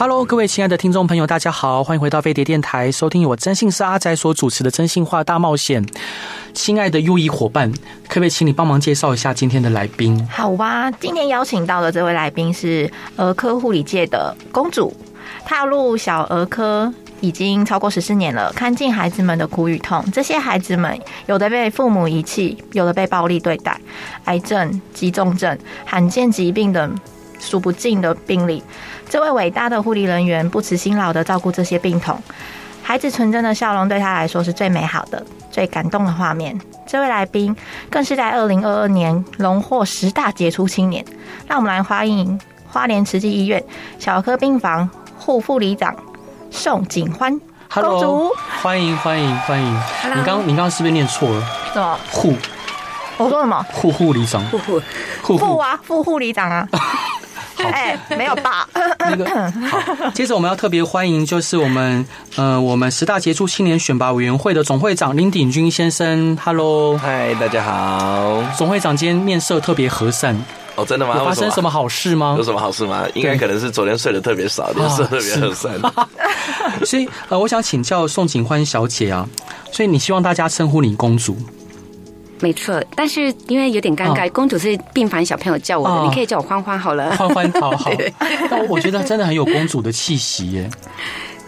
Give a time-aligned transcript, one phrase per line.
[0.00, 5.84] Hello，各位亲爱的听众朋友，大家好，欢迎回到飞碟电台，收听我征信社阿宅所主持的《征信话大冒险》。
[6.54, 7.72] 亲爱的 U 一伙伴，
[8.06, 10.24] 可不可以请你帮忙介绍一下今天的来宾？
[10.28, 14.96] 好吧，今天邀请到的这位来宾是儿科护理界的公主，
[15.44, 20.08] 踏入小儿科已经超过十四年了，看尽孩子们的苦与痛。
[20.12, 20.96] 这些孩子们
[21.26, 23.76] 有的被父母遗弃，有的被暴力对待，
[24.26, 26.96] 癌症、急重症、罕见疾病等
[27.40, 28.62] 数不尽的病例。
[29.08, 32.20] 这位伟大的护理人员不辞辛劳地照顾这些病童，
[32.82, 36.58] 孩子纯真的笑容对他来说是最美好的、最感动的画面。
[36.86, 37.54] 这位来宾
[37.90, 41.04] 更是在二零二二年荣获十大杰出青年。
[41.46, 43.62] 让我们来欢迎花莲慈济医院
[43.98, 44.88] 小儿科病房
[45.18, 45.94] 护护理长
[46.50, 47.30] 宋景欢
[47.72, 48.00] 公主。
[48.00, 48.32] Hello,
[48.62, 50.18] 欢迎欢迎欢迎！Hello.
[50.18, 51.42] 你刚你刚刚是不是念错了？
[51.72, 52.34] 什么护？
[53.16, 53.64] 我说什么？
[53.72, 54.44] 护护理长？
[54.46, 54.82] 护护
[55.22, 55.78] 护护啊？
[55.82, 56.68] 副护理长啊？
[57.64, 58.68] 哎，没有吧？
[58.98, 59.26] 那个
[59.68, 62.06] 好，接着我们要特别欢迎，就是我们
[62.36, 66.36] 呃，我们十大杰出青年选拔委员会的总会长林鼎钧先生。
[66.44, 68.42] Hello，嗨，大家好。
[68.56, 70.36] 总会长今天面色特别和善。
[70.76, 71.24] 哦，真的吗？
[71.24, 72.36] 发生什么好事吗？
[72.38, 73.04] 有什么好事吗？
[73.14, 75.72] 应该可能是昨天睡得特别少，脸色特别和善。
[76.86, 79.28] 所以呃，我想请教宋景欢小姐啊，
[79.72, 81.36] 所以你希望大家称呼你公主？
[82.40, 87.10] 没错，但是因为有点尴尬，哦、公主是病房小朋友叫我的，哦、你可以叫我欢欢好了。
[87.16, 87.90] 欢欢，好好。
[88.50, 90.70] 但我觉得真的很有公主的气息耶。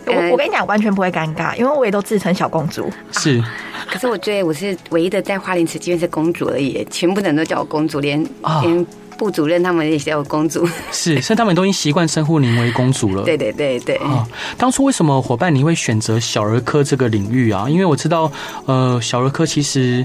[0.06, 2.90] 我我跟你讲，完全不会尴尬，因为我也都自称小公主。
[3.12, 3.52] 是、啊，
[3.88, 8.84] 可是我觉得我是唯一的在花莲慈济院是公主而已，全部人都叫我公主，连、哦、连
[9.16, 10.66] 部主任他们也叫我公主。
[10.90, 13.22] 是，所以他们都已经习惯称呼您为公主了。
[13.22, 13.96] 对对对对。
[13.98, 14.26] 啊，
[14.58, 17.66] 当初为什么伙伴你会选择小儿科这个领域啊？
[17.68, 18.32] 因为我知道，
[18.66, 20.04] 呃，小儿科其实。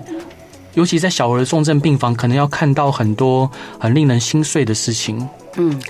[0.75, 3.49] 尤其在小儿重症病房，可能要看到很多
[3.79, 5.27] 很令人心碎的事情。
[5.57, 5.81] 嗯，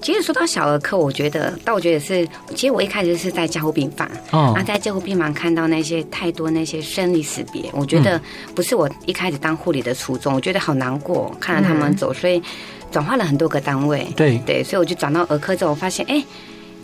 [0.00, 8.20] 其实说到小儿科，我觉得，但我觉得是，其实我一开始是在加护病房，哦，然后在加护病房看到那些太多那些生离死别，我觉得
[8.54, 12.40] 不是我一开始当护理的初衷，我觉得好难过，看着他们走，所以
[12.90, 14.06] 转换了很多个单位。
[14.14, 16.22] 对对，所以我就转到儿科之后，我发现，哎。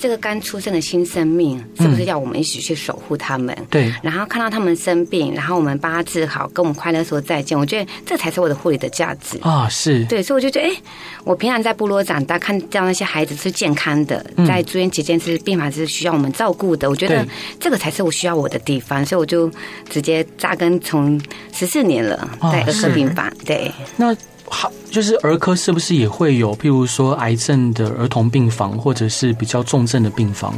[0.03, 3.57] 这个刚出生的新生命，是不是要我们一起去守护他们？
[3.71, 3.95] 对。
[4.03, 7.57] 然后看到他们生病，然后我们帮他治好，跟我们快乐说再见。
[7.57, 9.69] 我觉得这才是我的护理的价值啊！
[9.69, 10.05] 是。
[10.07, 10.77] 对，所以我就觉得，哎，
[11.23, 16.91] 我平常在部落长大，看到那些孩子是健康的，在住院期间是病房是需要我们照顾的。
[16.91, 17.25] 我觉得
[17.61, 19.49] 这个才是我需要我的地方，所以我就
[19.89, 21.21] 直接扎根，从
[21.53, 23.33] 十四年了，在儿科病房。
[23.47, 23.71] 对。
[23.97, 24.13] 那。
[24.55, 30.55] 好，就是儿科是不是也会有，譬如说癌症的儿童病房，或者是比较重症的病房？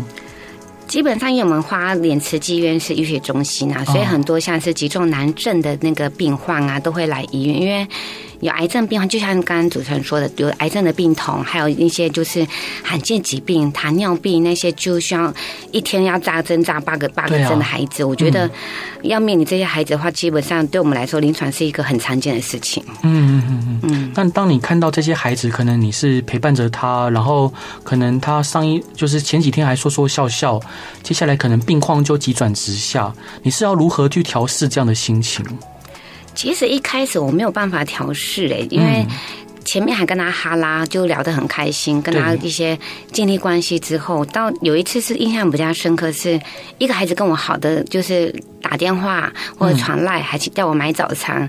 [0.89, 7.87] 基本上，因为我们花莲慈济医院是医学中心啊，所以很多像是急重难症的那个病患啊，都会来医院，因为。
[8.45, 12.47] 有癌症病患，就像刚刚主持人说的，有癌症的病童，还有一些就是
[12.83, 15.33] 罕见疾病、糖尿病那些，就需要
[15.73, 18.03] 一天要扎针扎八个八个针的孩子。
[18.03, 18.49] 啊、我觉得
[19.03, 22.85] 要面临这些孩子的话，基本上对我们来说，临床是一个很常见的事情。
[23.03, 24.13] 嗯嗯嗯嗯。
[24.15, 27.51] 但当你看到这些孩子，可能你是陪伴着他，然后
[27.83, 30.61] 可能他上一就是前几天还说说笑笑，
[31.03, 33.11] 接下来可能病况就急转直下，
[33.43, 35.43] 你是要如何去调试这样的心情？
[36.35, 39.05] 其实一开始我没有办法调试诶，因为
[39.65, 42.79] 前面还跟他哈拉，就聊得很开心，跟他一些
[43.13, 46.41] 建立关系之后，到有一次是印象比较深刻，是
[46.79, 48.35] 一个孩子跟我好的就是。
[48.65, 51.47] 打电话或者传赖，还叫我买早餐。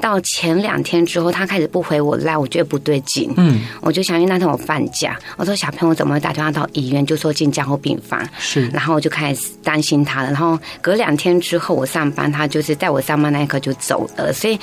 [0.00, 3.30] 到前两天之后，他开始不回我赖，我觉得不对劲。
[3.36, 8.26] 嗯，我就想，因为那天我放假，我说小朋友怎么会打电话到医院，就说进加护病房。
[8.38, 10.28] 是，然后我就开始担心他了。
[10.28, 14.58] 然后隔两天之后，我上班，他就是在我上班那一刻就走了，所以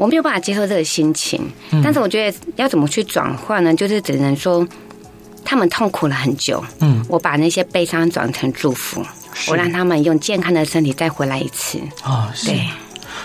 [0.00, 1.52] 我没有办法接受这个心情。
[1.84, 3.74] 但是我觉得要怎么去转换呢？
[3.74, 4.66] 就是只能说
[5.44, 6.64] 他们痛苦了很久。
[6.80, 9.04] 嗯，我把那些悲伤转成祝福。
[9.46, 12.32] 我让他们用健康的身体再回来一次啊！
[12.44, 12.66] 对，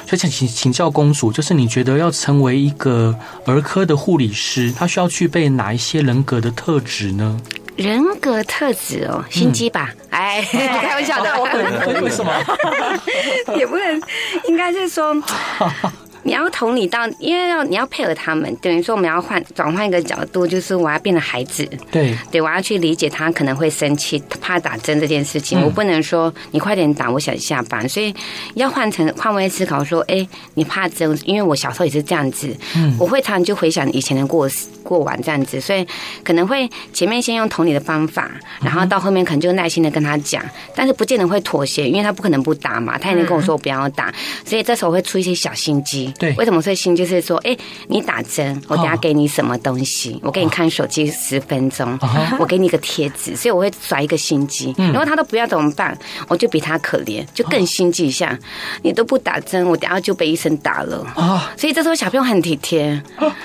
[0.06, 3.14] 所以请请请教公主，就是你觉得要成为一个
[3.46, 7.42] 儿科的护理师，他需要具备哪一些人格的特质呢？
[7.76, 9.94] 人格特质哦，心机吧？
[10.12, 11.44] 嗯、哎，开玩笑的，我
[12.02, 12.32] 为什么？
[13.58, 14.02] 也不能，
[14.48, 15.16] 应该是说。
[16.26, 22.18] 你要同理到，因为要你要配合他们，等于说我们要换转换一个角度，就是我要变成孩子，对。
[22.32, 28.12] 对，我要去理解他可能会生气，怕打针这件事情，我不能说你快点打，我想下班，所以
[28.56, 34.50] 要换成换位思考，说，哎，你怕针，因为我小时候也是这样子，嗯，我会常常就回想以前的过
[34.86, 35.86] 过完这样子，所以
[36.24, 38.30] 可能会前面先用同理的方法，
[38.62, 40.42] 然后到后面可能就耐心的跟他讲，
[40.76, 44.14] 但是不见得会妥协，因为他不可能不打嘛，他也能跟我说我不要打，
[44.46, 46.14] 所以这时候会出一些小心机。
[46.20, 50.20] 对，为什么说心就是说，哎，你打针，我等下给你什么东西？
[50.22, 51.98] 我给你看手机十分钟，
[52.40, 54.74] 我给你个贴纸，所以我会甩一个心机。
[54.78, 55.98] 然后他都不要怎么办？
[56.28, 58.38] 我就比他可怜，就更心机一下。
[58.82, 61.52] 你都不打针，我等下就被医生打了啊！
[61.58, 63.02] 所以这时候小朋友很体贴，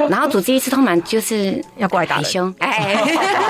[0.09, 1.30] 然后主治医师通常就是
[1.77, 2.97] 要过来打凶，哎，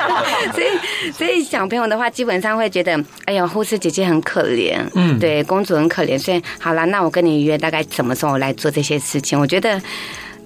[0.55, 6.19] 所以所以小朋友的话，基本上会觉得，哎呀，护士姐姐很可怜，嗯，对，公主很可怜。
[6.19, 9.38] 所以好了，那我跟你约大概什么时候来做这些事情？
[9.38, 9.81] 我觉得，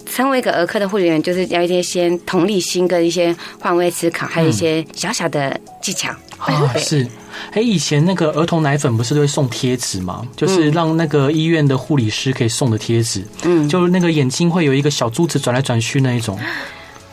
[0.06, 6.10] 身为一个儿科的护理员，就是要一些先同理心跟一些换位思考，还有一些小小的技巧。
[6.38, 7.06] 啊，是。
[7.52, 10.22] 哎，以前那个儿童奶粉不是都会送贴纸吗？
[10.36, 13.24] 就是让那个医院的护理师可以送的贴纸。
[13.42, 16.38] 嗯，就那个眼睛会有一个小珠子转来转去那一种。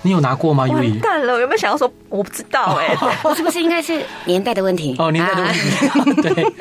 [0.03, 0.65] 你有拿过吗？
[0.65, 1.91] 完蛋了，有没有想要说？
[2.09, 2.97] 我不知道哎、欸，
[3.35, 4.95] 是不是应该是年代的问题？
[4.97, 6.21] 哦，年代的问题。
[6.21, 6.53] 对，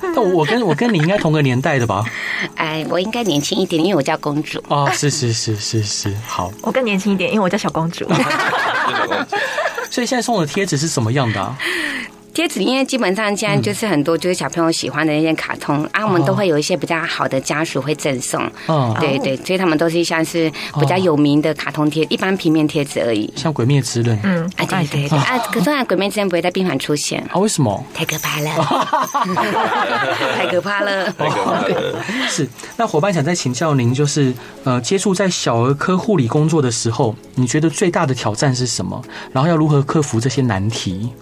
[0.00, 2.04] 那我跟我跟你应该同个年代的吧？
[2.56, 4.62] 哎，我应该年轻一点，因为我叫公主。
[4.68, 6.52] 哦，是是是是是，好。
[6.62, 8.06] 我更年轻一点，因为我叫小公主。
[9.90, 11.56] 所以现在送的贴纸是什么样的啊？
[12.34, 18.42] 贴纸，因为基本上现在就是很多就是小朋友喜欢的那些卡通啊，我们都会有一些比较好的家属会赠送。
[18.66, 20.50] 哦，对对，所以他们都是像是
[20.80, 23.32] 比较有名的卡通贴，一般平面贴纸而已。
[23.36, 24.16] 像《鬼灭之刃》。
[24.24, 27.38] 嗯，啊对对对啊，可是《鬼灭之刃》不会在病房出现啊？
[27.38, 27.84] 为什么？
[27.94, 28.50] 太可怕了，
[30.36, 31.04] 太可怕了。
[31.12, 32.04] 太可怕了。
[32.28, 34.34] 是，那伙伴想再请教您，就是
[34.64, 39.00] 呃，接触在小儿科护理工作的时候，你觉得最大的挑战是什么？
[39.32, 41.12] 然后要如何克服这些难题？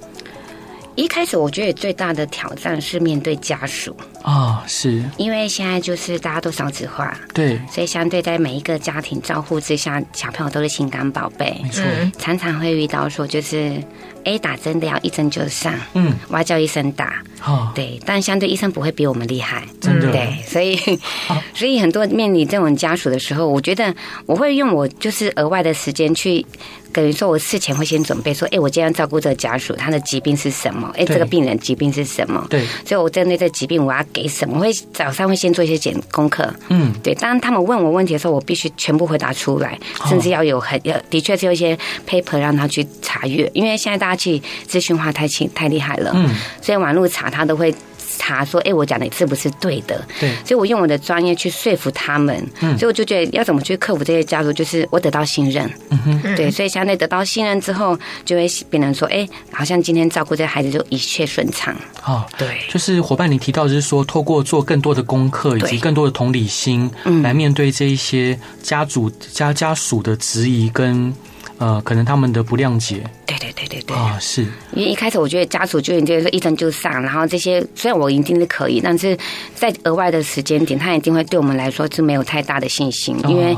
[0.94, 3.96] 一开始我觉得最大的挑战是面对家属。
[4.22, 5.02] 啊，是。
[5.16, 11.82] 因为现在就是大家都少子化，对，所以相对在每一个家庭照护之下，小朋友都是心肝宝贝，没错，
[12.18, 13.82] 常常会遇到说就是。
[14.24, 20.76] A 打针的要一针就上，嗯，我要叫医生打，哦，对，但相对医生不会比我们厉害，真的，对，所以，
[21.52, 23.92] 所以很多面临这种家属的时候，我觉得
[24.26, 26.46] 我会用我就是额外的时间去，
[26.92, 30.90] 等于说我事前会先准备说，哎，我今天要照顾这个家属，他的疾病是什么？
[30.96, 32.46] 哎，这个病人疾病是什么？
[32.48, 34.56] 对，所以我针对这疾病我要给什么？
[34.56, 39.78] 我会早上会先做一些简功课，嗯，对，当他们问我问题的时候，我必须全部回答出来，
[40.08, 41.76] 甚至要有很要的确是有一些
[42.08, 44.16] paper 让他去查阅，因为现在大家。
[44.22, 46.28] 去资讯化太轻太厉害了，嗯，
[46.60, 47.74] 所以网络查他都会
[48.18, 50.06] 查说，哎，我讲的是不是对的？
[50.20, 61.74] 对，所以我用我的专业去说服他们，嗯，所以我就觉得要怎么去克服这些家族，就是我得到信任，嗯哼，对，所以相对得到信任之后，就会变成说，哎，好像今天照顾这孩子就一切顺畅，
[62.04, 71.14] 哦，对，就是伙伴你提到就是说，透过做更多的功课以及更多的同理心，嗯，来面对这一些家族家家属的质疑跟。
[71.62, 73.96] 呃，可能他们的不谅解，对对对对对。
[73.96, 74.42] 啊，是。
[74.72, 79.16] 因为一开始我觉得家属就已经说一针就上，然后这些虽然我一定是可以，但是
[79.54, 83.56] 在额外的时间点，他一定会对我们来说是没有太大的信心，因为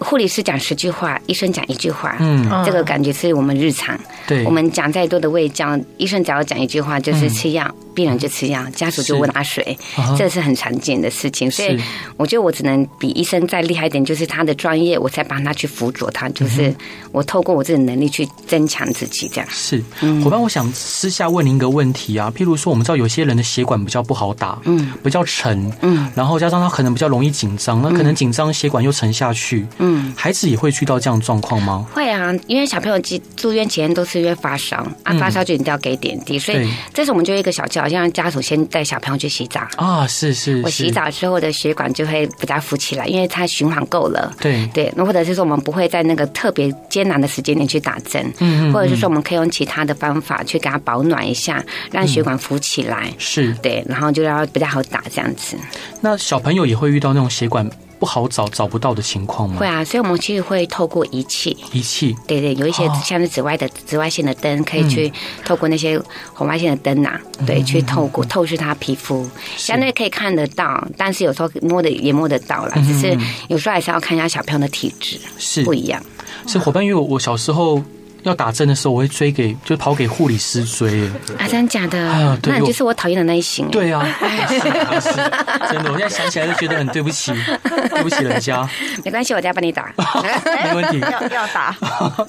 [0.00, 7.72] 护理师讲十句话，医生讲一句话，嗯，这个感觉是我们日常，对，我们讲再多的胃教，医生只要讲一句话就是吃药。
[7.96, 9.76] 病人就吃药，家属就问阿水，
[10.18, 11.50] 这是很常见的事情。
[11.50, 11.80] 所以
[12.18, 16.28] 我觉得我只能比医生再厉害一点，就是他的专业，我才帮他去辅佐他。
[16.28, 16.72] 就是
[17.10, 19.48] 我透过我自己的能力去增强自己，这样。
[19.50, 19.82] 是，
[20.22, 22.30] 伙伴，我想私下问您一个问题啊。
[22.36, 31.86] 譬如说，我们知道有些人的血管比较不好打，嗯，比较沉，嗯，然后加上他可能比较容易紧张，那可能紧张血管又沉下去，嗯，孩子也会遇到这样的状况吗？
[31.94, 37.85] 会啊，因为小朋友住住院前都是因为发烧啊，发烧就一定要给点滴，所以这是我们就一个小教。
[37.86, 44.34] 好像家属先带小朋友去洗澡啊，是是，我洗澡之后的血管就会比较浮起来，因为它循环够了。
[44.40, 53.14] 对对，那或者是说我们不会在那个特别艰难的时间点去打针，嗯，或者是说我们可以用其他的方法去给他保暖一下，让血管浮起来。
[53.18, 55.56] 是对，然后就要比较好打这样子。
[56.00, 59.56] 那小朋友也会遇到那种血管不好找、找不到的情况吗？
[59.58, 65.12] 会啊，所以我们其实会透过仪器，仪器，对对，有一些像是紫外的紫外线的灯，可以去
[65.44, 66.00] 透过那些
[66.34, 75.64] 红外线的灯呐、啊，对，去透过透视他皮肤，相对可以看得到，但是有时候摸的也摸得到了，只是有时候还是要看一下小朋友的体质是。
[75.64, 76.02] 不一样。
[76.46, 77.82] 是伙伴，因为我小时候。
[78.28, 81.06] 要打针的时候，我会追给，就跑给护理师追。
[81.38, 81.98] 啊，真的假的？
[82.08, 83.68] 啊，对，那你就是我讨厌的那一型。
[83.70, 84.04] 对啊，
[85.70, 88.68] 真的，我现在想起来就觉得很对不起， 对不起人家。
[89.04, 89.92] 没关系，我再帮你打，
[90.64, 90.98] 没问题。
[91.00, 91.76] 要要打，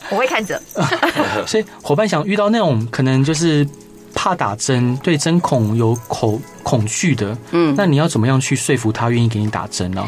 [0.09, 0.61] 我会看着。
[1.45, 3.67] 所以伙伴想遇到那种可能就是
[4.13, 10.05] 怕打针、对针孔有恐恐惧的，嗯，那你要怎么样去说服他愿意给你打针呢？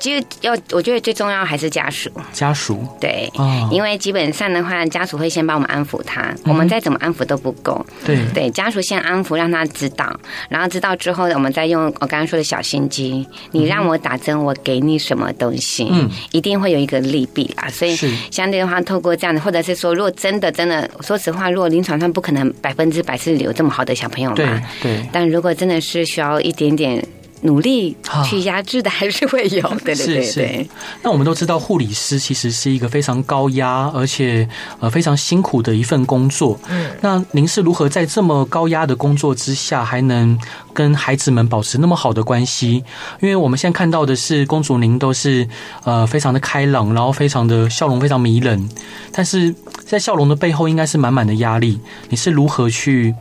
[0.00, 2.10] 其实要，我觉得最重要还是家属。
[2.32, 3.30] 家属对，
[3.70, 7.84] 因为基本上的话，家属会先帮我们安抚他，我们再怎么安抚都不够。
[8.04, 10.10] 对对，家属先安抚，让他知道，
[10.48, 13.26] 然后知道之后，我们再用我刚刚说的小心机。
[13.52, 15.86] 你让我打针，我给你什么东西？
[15.90, 17.68] 嗯，一定会有一个利弊啦。
[17.68, 17.94] 所以
[18.30, 25.08] 相对的话，透过这样的，或者是说，如果真的真的，说实话，如果临床上不可能百分之百是有这么好的小朋友嘛，对对。
[25.12, 27.04] 但如果真的是需要一点点。
[27.42, 27.96] 努力
[28.28, 30.70] 去压制的还是会有， 对对对对。
[31.02, 34.46] 那我们都知道，护理师其实是一个非常高压，而且
[34.78, 36.58] 呃非常辛苦的一份工作。
[36.68, 40.38] 嗯，那您是如何在这么高压的工作之下，还能
[40.74, 42.84] 跟孩子们保持那么好的关系？
[43.20, 45.48] 因为我们现在看到的是，公主您都是
[45.84, 48.68] 呃非常的开朗，然后非常的笑容非常迷人，
[49.12, 49.54] 但是
[49.86, 51.80] 在笑容的背后，应该是满满的压力。
[52.10, 53.14] 你是如何去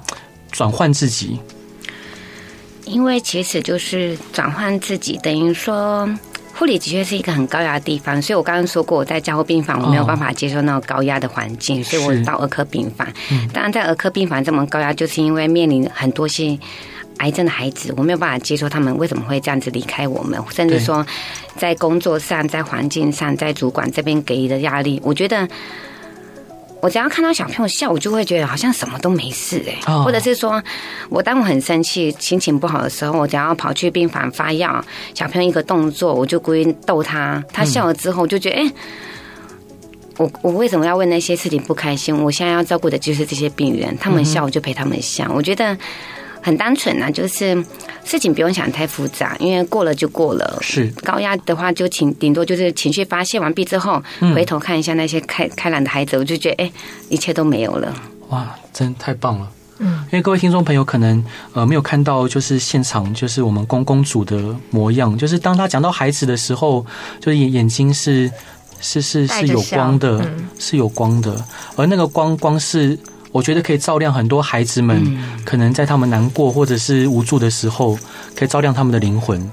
[0.52, 1.40] 转换自己？
[2.90, 6.10] 因为其实就是转换自己，等于说
[6.56, 13.08] 护理的确是一个很高压的地方，所以我刚刚说过，我在加护病房我没有办法接受那种高压的环境，所以我到儿科病房。
[13.54, 16.58] 当然，在儿科病房这么高压，就是因为面临很多些
[17.18, 21.06] 癌症的孩子，我没有办法接受他们为什么会这样子离开我们，甚至说
[21.56, 25.48] 在工作上、在环境上、在主管这边给予的压力，我觉得。
[26.82, 30.64] 我只要看到小朋友笑，我就会觉得好像什么都没事哎、欸，或者是说，
[31.10, 34.84] 我当我很生气、心情不好的时候，我只要跑去病房发药，
[35.14, 38.74] 小朋友一个动作，我就故意逗他，他笑了之后，我就觉得哎、欸，
[40.18, 42.16] 我我为什么要为那些事情不开心？
[42.24, 45.78] 我现在要照顾的就是这些病人，他们笑我就陪他们笑，我觉得。
[46.42, 47.56] 很单纯啊，就是
[48.04, 50.58] 事情不用想太复杂，因为过了就过了。
[50.62, 54.02] 是高压的话，就情顶多就是情绪发泄完毕之后，
[54.34, 56.72] 回头看一下那些开开朗的孩子，我就觉得哎，
[57.10, 57.94] 一切都没有了。
[58.30, 59.48] 哇，真太棒了！
[59.80, 66.86] 嗯，因为各位听众朋友可能呃没有看到，就是现场就是我们公公主的模样，就是当他讲到孩子的时候，
[67.20, 68.32] 就是眼眼睛是
[68.82, 70.26] 是是是有光的，
[70.58, 71.44] 是有光的，
[71.76, 72.98] 而那个光光是。
[73.32, 77.98] 我觉得可以照亮很多孩子们，可能在他们难过或者是无助的时候，
[78.36, 79.52] 可以照亮他们的灵魂。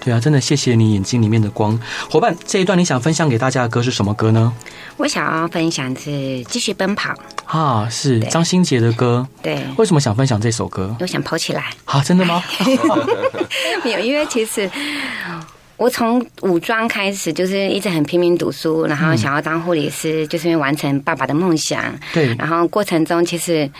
[0.00, 2.34] 对啊，真的谢谢你眼睛里面的光，伙伴。
[2.46, 4.52] 这一段你想分享给大家的歌是什么歌呢？
[4.96, 6.10] 我想要分享是
[6.44, 7.12] 《继续奔跑》
[7.44, 9.26] 啊，是张新杰的歌。
[9.42, 10.96] 对，为什么想分享这首歌？
[11.00, 11.64] 我想跑起来。
[11.84, 12.42] 啊，真的吗？
[13.84, 14.70] 没有，因为其实。
[15.78, 21.94] 我从五装开始就是一直很拼命读书，然后想要当护理师，就是因为完成爸爸的梦想。
[22.12, 22.34] 对。
[22.34, 23.70] 然后过程中，其实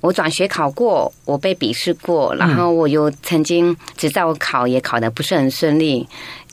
[0.00, 6.08] 我转学考过，我被笔试过，然后我又曾经执照考也考得不是很顺利。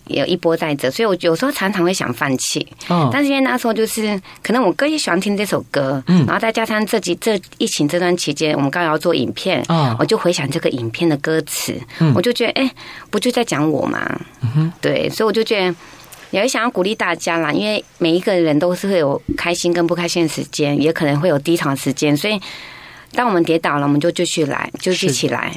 [0.07, 2.65] 也有一波在这，所以我有时候常常会想放弃。
[2.87, 12.71] 哦，但是因为那时候就是可能我哥也喜欢听这首歌，嗯，然后再加上这几这疫情这段期间，我们刚好要做影片，哦，我就回想这个影片的歌词，嗯，我就觉得，哎，
[13.09, 14.19] 不就在讲我吗？
[14.41, 15.75] 嗯哼，对，所以我就觉得
[16.31, 22.39] 也会想要鼓励大家啦，因为每一个人都是会有开心跟不开心的时间，也可能会有低潮时间，所以
[23.13, 25.51] 当我们跌倒了，我们就继续来，就继续起来。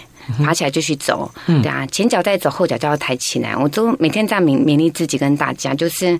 [0.44, 3.56] 爬起来继续走，对啊，前脚在走，后脚就要抬起来。
[3.56, 6.18] 我都每天这样勉勉励自己跟大家，就是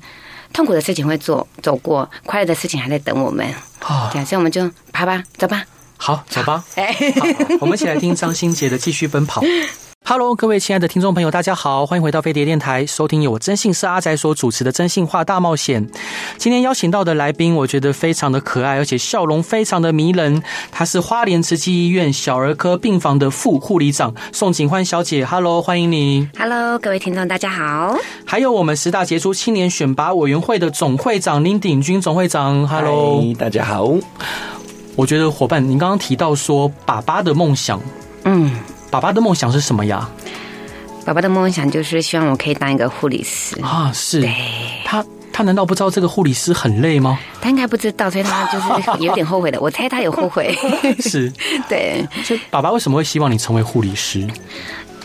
[0.53, 3.47] 痛苦的事情会做走过，快乐的事情还在等我们。
[3.81, 5.65] 好，这样，所以我们就爬吧，走吧。
[5.97, 6.65] 好，走吧。
[6.77, 6.97] 哎，
[7.61, 9.43] 我们一起来听张新杰的《继续奔跑》。
[10.11, 15.87] Hello，各位亲爱的听众朋友，大家好，欢迎回到飞碟电台，收听由我征信社阿宅所主持的《真性话大冒险》。
[16.39, 20.43] 今天邀请到的来宾，我觉得非常的可爱，而且笑容非常的迷人。
[20.73, 25.27] 她是花莲慈济医院小儿科病房的副护理长宋景欢小姐。
[25.27, 26.27] Hello，欢迎你。
[26.39, 27.99] Hello，各位听众，大家好。
[28.25, 32.67] 还有我们十大杰出青年选拔委员会的总会长林鼎钧总会长。
[32.67, 33.93] Hello，大家好。
[34.97, 37.79] 我觉得伙伴，您刚刚提到说爸爸的梦想，
[38.25, 38.59] 嗯。
[38.91, 40.09] 爸爸的梦想是什么呀？
[41.05, 43.91] 爸爸的梦想就是希望我可以当一个护理师啊！
[43.95, 44.29] 是，
[44.85, 47.19] 他他难道不知道这个护理师很累吗？
[47.41, 49.61] 他应该不知道，所以他就是有点后悔的。
[49.61, 50.55] 我猜他有后悔。
[51.01, 51.33] 是，
[51.69, 52.07] 对。
[52.25, 54.27] 所以爸爸为什么会希望你成为护理师？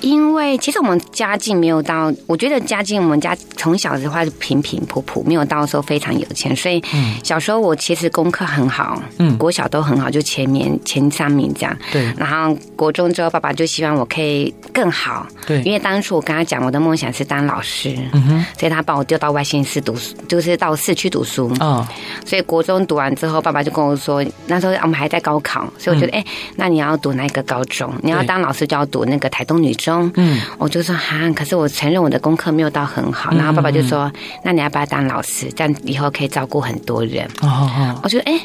[0.04, 6.84] 因为其实我们家境没有到，我觉得家境我们家从小的话就平平普普，没有到说非常有钱，所以
[7.24, 11.76] 小时候我其实功课很好，嗯，国小都很好，就前面前三名这样。
[11.90, 12.14] 对。
[12.18, 21.88] 然后国中之后，爸爸就希望我可以更好，对，因为当初我跟他讲我的梦想是当老师，嗯哼，所以他把我丢到外县市读书，就是到市区读书哦。
[22.26, 26.26] 所以国中读完之后，爸爸就跟我说，那时候我们还在高考，所以我觉得，哎，
[26.58, 27.90] 那你要读哪一个高中？
[28.02, 29.93] 你要当老师就要读那个台东女中。
[30.16, 33.32] 嗯，我就说哈，可是我承认我的功课没有到很好。
[33.36, 34.12] 然后爸爸就说，
[34.44, 35.52] 那你要不要当老师？
[35.56, 37.26] 这样以后可以照顾很多人。
[37.42, 38.40] 哦哦，我觉得，哎，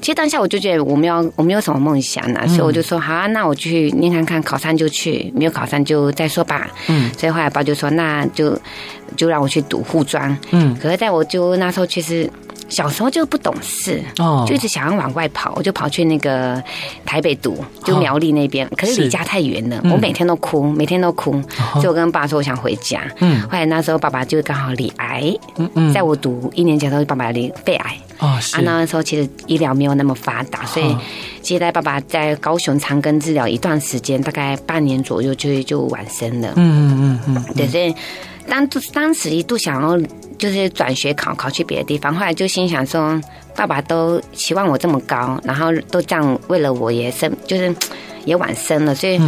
[0.00, 6.68] 其实当下我就觉得我没有我没有什么梦想呢，所以我就说好啊，那我去念看看，考上就去，没有考上就再说吧。
[6.88, 8.58] 嗯，所以后来爸就说，那就
[9.16, 10.36] 就让我去读护专。
[10.50, 12.30] 嗯，可是在我就那时候其实。
[12.68, 16.62] 小时候就不懂事，哦，就一直想要往外跑，我就跑去那个
[17.04, 21.40] 台北读，就苗栗那边，可是离家太远了，我每天都哭，每天都哭，
[21.74, 23.02] 所以我跟爸说我想回家。
[23.20, 30.96] 嗯，后来那时候爸爸就刚好罹癌，嗯嗯，在我读一年级的时候，爸爸罹肺癌，啊，那时候其实医疗没有那么发达，所以
[31.40, 36.52] 接待爸爸在高雄长庚治疗一段时间，大概半年左右就就完生了。
[36.56, 37.94] 嗯嗯嗯嗯，对，所以
[38.48, 39.96] 当当时一度想要。
[40.38, 43.20] 就是转学考考去别的地方，后来就心想说，
[43.54, 47.74] 爸爸都期望我这么高，然后都这样为了我也生，就是
[48.24, 49.20] 也晚生了，所以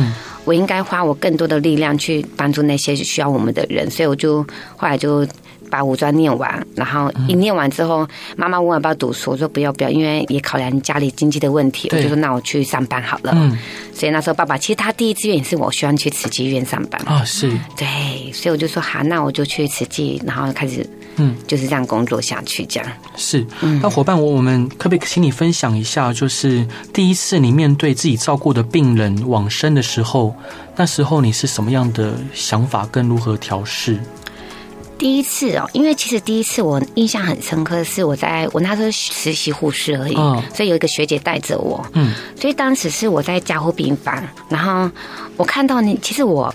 [0.45, 4.43] 我应该花我更多的力量去帮助那些需要我们的人，所以我就
[4.77, 5.27] 后来就。
[5.71, 13.33] 把五专念完，然后一念完之后，妈妈问我要不要读书，我说不要不要，因为也考量家里经济的问题，我就说那我去上班好了。
[13.35, 13.59] 嗯，
[13.93, 16.99] 所以那时候爸爸其实他第一志愿也是我希望去慈济医院上班。
[17.05, 17.51] 啊，是。
[17.77, 20.89] 对，所以我就说好，那我就去慈济，然后开始
[21.19, 21.37] 嗯。
[21.47, 22.89] 就是这样工作下去，这样。
[23.17, 23.47] 是。
[23.83, 30.35] 那伙伴，我我们可不可以请你分享一下，就是第一次你面对自己照顾的病人往生的时候，
[30.77, 33.99] 那时候你是什么样的想法，跟如何调试？
[34.99, 40.15] 第一次哦，因为其实第一次我印象很深刻的是我在我那时候实习护士而已，
[40.53, 44.91] 所以有一个学姐带着我，嗯，所以当时是我在加护病房，然后
[45.37, 46.53] 我看到你，其实我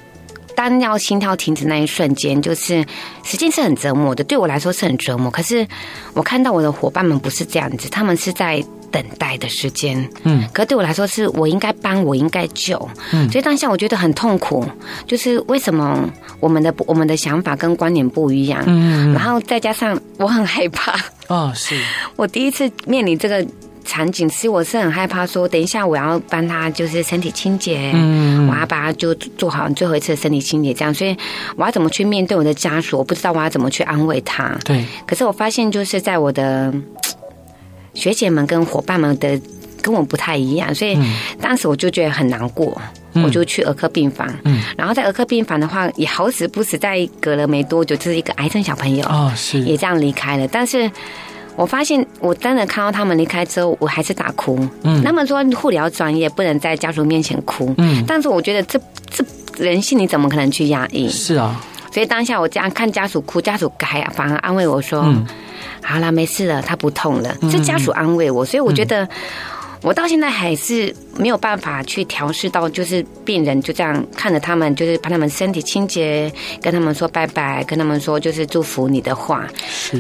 [0.55, 2.86] 当要心跳停止那一瞬间，就是
[3.24, 5.29] 时间是很折磨的，对我来说是很折磨。
[5.29, 5.67] 可是
[6.13, 8.63] 我看到我的伙伴们不是这样子，他们是在。
[8.93, 12.79] 等待的时间，嗯，可对我来说是我应该帮，我应该救，
[13.12, 14.63] 嗯，所以当下我觉得很痛苦，
[15.07, 16.07] 就是为什么
[16.39, 20.95] 我们的我们的想法跟观点不一样，嗯，然后再加上我很害怕。
[21.27, 21.75] 哦，是。
[22.15, 23.43] 我第一次面临这个
[23.83, 31.15] 场景，其实我是很害怕，说等一下我要帮他就是身体清洁，嗯，我要把他就做好最后一次的身体清洁，这样，所以
[31.55, 36.73] 我要怎么去面对我的家属，我不知道我要怎么去安慰他，对，可是我发现就是在我的。
[37.95, 39.39] 学姐们跟伙伴们的
[39.79, 40.97] 跟我不太一样，所以
[41.39, 42.75] 当时我就觉得很难过，
[43.13, 44.27] 嗯、我就去儿科病房。
[44.45, 50.47] 嗯，然后在儿科病房的话，也好死不死，在隔了没多久，就是一个癌症小朋友哦，是也这样离开了。
[50.47, 50.89] 但是
[51.55, 54.59] 我发现，我真的看到他们离开之后，我还是大哭。
[54.83, 57.73] 嗯，他们说护理要专业，不能在家属面前哭。
[57.77, 59.23] 嗯，但是我觉得这这
[59.57, 61.07] 人性，你怎么可能去压抑？
[61.09, 61.59] 是啊，
[61.91, 65.01] 所以当下我这样看家属哭，家属还反而安慰我说。
[65.03, 65.25] 嗯
[65.85, 67.35] 好了，没事了，他不痛了。
[67.51, 69.05] 这家属安慰我，所以我觉得
[69.84, 79.46] 我到现在还是没有办法去调试到，就是病人就这样看着他们，就是把他们身体清洁，跟他们说拜拜，跟他们说就是祝福你的话。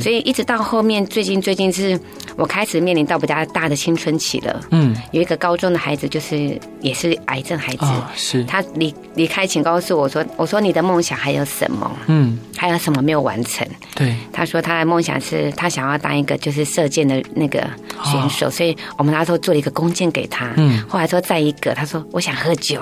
[0.01, 1.99] 所以一直到后面，最近最近是
[2.37, 4.61] 我开始面临到比较大的青春期了。
[4.71, 11.91] 嗯，有一个高中的孩子，就是也是癌症孩子，是他离离开，前告诉我说，我说你的梦想还有什么？
[12.07, 13.67] 嗯，还有什么没有完成？
[13.95, 17.59] 对，他说他的梦想是他想要当一个就是射箭的那个
[18.05, 20.53] 选手，所以我们那时候做了一个弓箭给他。
[20.57, 22.79] 嗯，后来说再一个，他说我想喝酒。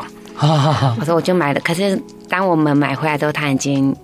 [0.99, 1.99] 我说我就买了，可是
[2.29, 3.95] 当我们买回来之后，他已经。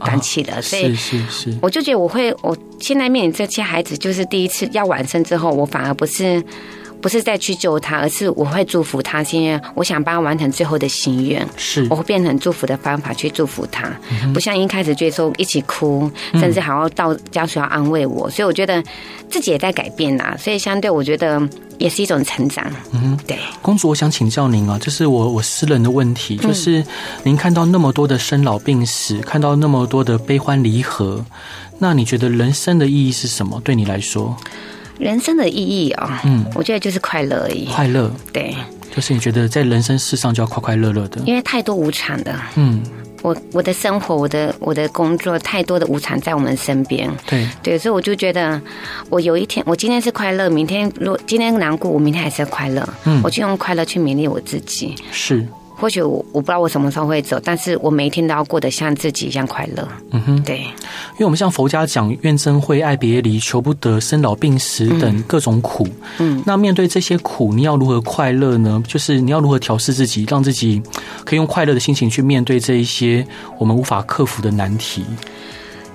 [0.00, 6.42] 断气的，所以是是是，我就觉得我会，我现在面临这些孩子，就是第一次要完生之后，我反而不是。
[7.00, 11.46] 不是再去救他，而是我会祝福他，是因为我想帮他完成最后的心愿。
[11.54, 18.26] 是，我会变成祝福的方法去祝福他，嗯、不像一开始就说一起哭，甚至还要到家属要安慰我。
[18.28, 18.82] 嗯、所以我觉得
[19.28, 21.38] 自己也在改变呐，所以相对我觉得
[21.78, 22.64] 也是一种成长。
[22.92, 23.38] 嗯，对。
[23.62, 26.84] 公主，我想请教您啊，这是我我私人的问题，就是
[27.22, 31.24] 您看到那么多的生老病死，看到那么多的悲欢离合，
[31.78, 33.60] 那你觉得人生的意义是什么？
[33.64, 34.36] 对你来说？
[34.98, 37.64] 人生的意义啊，嗯，我觉得就是快乐而已。
[37.64, 38.54] 快乐，对，
[38.94, 42.32] 就是你觉得在人生世上就要快快乐乐的，因为太多无常的。
[42.54, 42.80] 嗯，
[43.24, 47.10] 我我的生活，我的我的工作，太多的无常在我们身边。
[47.26, 48.60] 对对，所以我就觉得，
[49.08, 52.86] 我有一天，我今天是快乐，明天如果今天难过，我明天还是要快乐。
[53.04, 54.94] 嗯，我就用快乐去勉励我自己。
[55.10, 55.42] 是。
[55.84, 59.86] 或许我我不知道我什么时候会走，但是我每一天都要过得像自己一样快乐。
[60.12, 65.86] 嗯哼，对，因为我们像佛家讲怨憎会、爱别离、求不得、生老病死等各种苦。
[66.20, 68.82] 嗯，那面对这些苦，你要如何快乐呢？
[68.88, 70.82] 就是你要如何调试自己，让自己
[71.22, 73.22] 可以用快乐的心情去面对这一些
[73.58, 75.04] 我们无法克服的难题。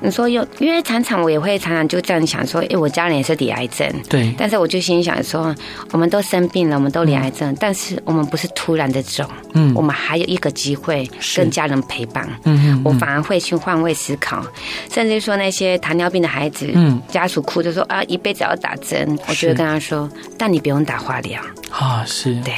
[0.02, 5.54] 你说有，因为常常我也会常常就这样想说，哎，我家人也是得癌症，对，但是我就心想说，
[5.92, 14.46] 我们都生病了，我们都罹癌症，嗯，但是我们不是突然的走，嗯，我们还有一个机会跟家人陪伴，嗯嗯，我反而会去换位思考，
[14.90, 21.42] 甚至说那些糖尿病的孩子，嗯，家属哭着说啊，一辈子要打针，我就会跟他说，但你不用打化疗。
[21.72, 22.54] 啊，是，对，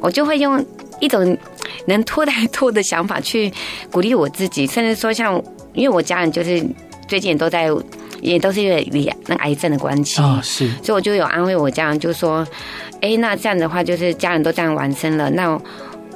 [0.00, 0.64] 我就会用
[1.00, 1.36] 一种
[1.86, 3.50] 能拖带拖的想法去
[3.90, 5.42] 鼓励我自己，甚至说像。
[5.74, 6.64] 因为我家人就是
[7.06, 7.68] 最近也都在，
[8.20, 12.46] 也都是因为罹那癌症的关系啊，是，所以我就有安慰我家人，就说，
[13.00, 15.60] 哎，那这样的话，就是家人都这样完生了，那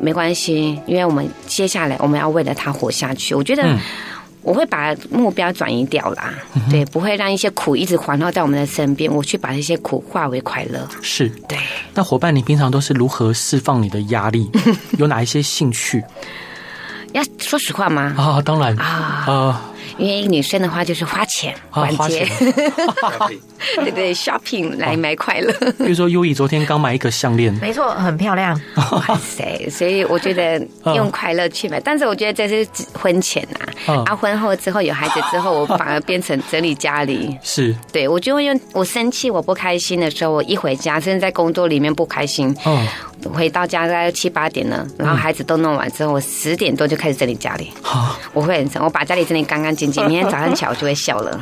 [0.01, 3.35] 没关系，因为我们接下来我们要为了他活下去。
[3.35, 3.79] 我觉得
[4.43, 10.88] 我会把目标转移掉啦，嗯、对，不会让一些苦一直环绕在我们的身边，我去把这些苦化为快乐。
[11.01, 11.57] 是，对。
[11.95, 14.51] 那伙伴，你平常都是如何释放你的压力？
[14.99, 16.03] 有哪一些兴趣？
[17.53, 18.15] 要说实话吗？
[18.17, 18.75] 啊，当然。
[18.77, 19.61] 啊，呃，
[19.99, 22.25] 因为女生的话就是花钱逛街，
[23.03, 23.29] 啊、
[23.77, 25.53] 对对，shopping 来买快乐。
[25.79, 28.59] 比如说，优以昨天刚买一个项链，没错，很漂亮。
[28.77, 29.68] 哇塞！
[29.70, 30.61] 所以我觉得
[30.94, 33.46] 用快乐去买，但是我觉得这是婚前
[33.87, 37.37] 呐，啊，婚后之后有孩子之后，我反而变成整理家里。
[37.42, 42.87] 是，对我就会用我生气、我不开心的时候，我一回家，甚至在工作里面不开心，嗯。
[43.33, 47.70] 回到家大概七八点了，然后孩子都弄完之后，我十点多就开始整理家里。
[47.81, 50.05] 好，我会很整，我把家里整理干干净净。
[50.09, 51.40] 明天早上起来我就会笑了。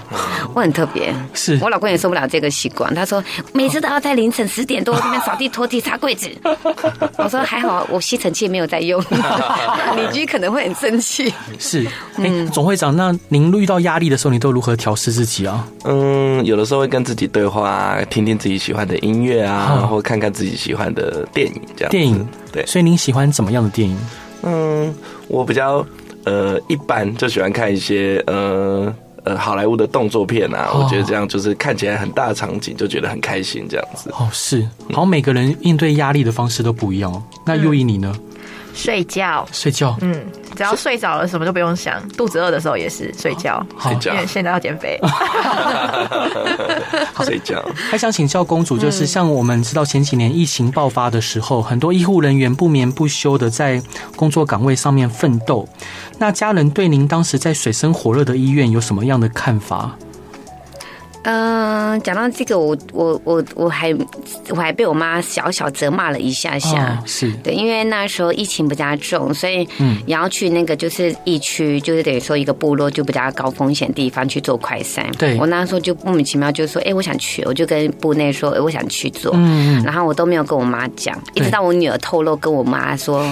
[0.53, 2.93] 我很特别，是我老公也受不了这个习惯。
[2.95, 3.23] 他说
[3.55, 6.29] 每次都要在凌晨十点多这边扫地、拖地、擦柜子。
[7.17, 9.01] 我说还好，我吸尘器没有在用。
[9.97, 11.33] 邻居可能会很生气。
[11.59, 15.67] 是，哎，总会长，那您遇到压力的时候，你都如何调试自己啊？
[15.85, 21.91] 嗯，有的时候会跟自己对话，听听自己喜欢的音乐啊，然后看看自己喜欢的电影这样。
[21.91, 23.97] 电影对，所以您喜欢怎么样的电影？
[24.43, 24.93] 嗯，
[25.29, 25.87] 我比较
[26.25, 28.93] 呃一般，就喜欢看一些呃
[29.25, 30.71] 呃好莱坞的动作片啊。
[30.73, 34.11] 哦、我觉得这样就是看起来很大的场景，就觉得很开心这样子。
[34.19, 37.23] 哦，是，好像每个人应对压力的方式都不一样哦。
[37.45, 38.13] 那又以你呢？
[38.17, 38.27] 嗯
[38.73, 40.25] 睡觉，睡觉，嗯，
[40.61, 42.07] 只要睡着了，什么都不用想。
[42.11, 45.01] 肚子饿的时候也是睡觉，睡觉，因为现在要减肥。
[47.25, 47.65] 睡觉。
[47.91, 53.83] 还想请教公主，就是像我们知道前几年疫情爆发的时候，很多医护人员不眠不休的在
[54.15, 55.67] 工作岗位上面奋斗。
[56.19, 59.97] 那家人对您当时在水深火热的医院有什么样的看法？
[61.25, 63.95] 嗯、呃，讲到这个，我我我我还
[64.49, 67.31] 我还被我妈小小责骂了一下下，哦、是。
[67.43, 75.05] 对，因为那时候疫情比较重，所以嗯，也要去那个就是疫区，就是等于说一个部落就比较高风险地方去做快筛。
[75.19, 83.23] 对，我那时候就莫名其妙就说，哎，我想去，我就跟部内说，哎，我想去做，嗯，然后我都没有跟我妈讲，一直到我女儿透露跟我妈说，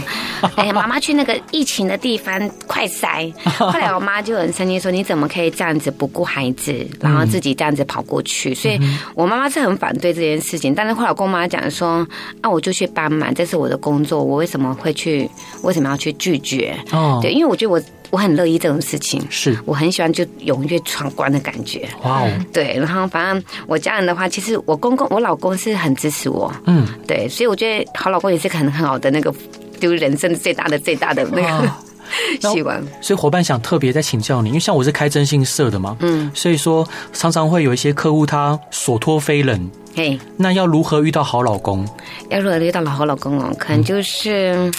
[0.57, 7.78] 哎，妈妈去那个疫情的地方快筛， 后来我妈就很生气说，你怎么可以这样子不顾孩子，然后自己这样子。
[7.85, 8.79] 跑过去，所以
[9.15, 10.75] 我妈妈是很反对这件事情。
[10.75, 12.07] 但是后来我跟我妈讲说
[12.41, 15.29] ：“啊，我就去帮忙，这是我的工作，我为什么会去？
[15.63, 16.77] 为什么要去拒绝？
[16.93, 21.89] 哦，对，因为我觉得我我很乐意这种事情，是我很喜欢就踊跃闯关的感觉。
[22.03, 22.75] 哇哦，对。
[22.79, 27.29] 然后反正我家人的话，其实我公公、我老公是很支持我，嗯，对。
[27.29, 29.35] 所以我觉得好老公也是很很好的那个，
[29.81, 31.49] 就是人生最大的最大的那个。
[31.49, 31.71] 哦”
[32.41, 41.87] 喜欢，所以伙伴想特别再请教你，因为像我是开征信社的嘛，嗯，所以说常常会有一些客户他所托非人，嘿，那要如何遇到好老公？
[42.31, 43.55] 要如何遇到好老公哦？
[43.59, 44.73] 可能就是、嗯、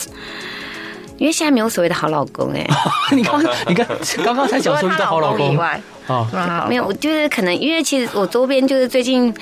[1.18, 2.68] 因为现在没有所谓的好老公哎，
[3.16, 3.86] 你刚你刚
[4.24, 9.34] 刚刚才讲说遇到好老公以外啊，没有，我就是可能因为其实我周边就是最近。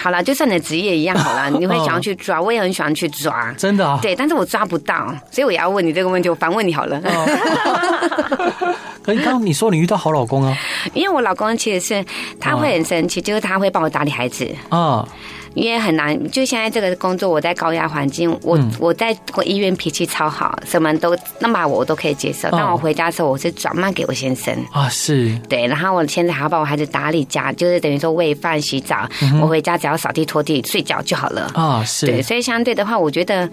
[0.00, 6.98] 好了，就像你的职业一样好了， 你会想要去抓，哦、我也很喜欢去抓，真的啊，对，但是我抓不到，所以我也要问你这个问题，我反问你好了。
[7.04, 10.56] 哦、 可是刚刚你说你遇到好老公啊？
[10.94, 12.04] 因为我老公其实是
[12.40, 14.78] 他会很生气，哦、就是他会帮我打理孩子啊。
[14.78, 15.08] 哦
[15.54, 22.48] 因为很难，就现在这个工作，我在高压环境，我、嗯、我在我医院脾气超好，什么都那么我都可以接受。
[22.52, 29.08] 但我回家的时候，我是转卖给我先生啊，是对，然后我现在还要帮我孩子打理家，就是等于说喂饭、洗澡。
[29.22, 33.50] 嗯、我回家只要扫地、拖地、睡觉就好了啊，是对，所以相对的话，我觉得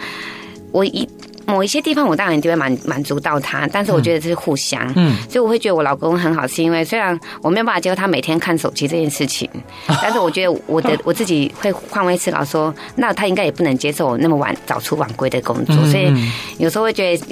[0.71, 1.07] 我一。
[1.47, 9.49] 某一些地方我当然就会满满足到他，但是我觉得这是互相，嗯，所以我会觉得我老公很好，是因为虽然我没有办法接受他每天看手机这件事情，
[10.01, 16.13] 但是我觉得我的 我自己会换位思考说，那他应该也不能接受我那么晚早出晚归的工作，所以
[16.57, 17.25] 有时候会觉得。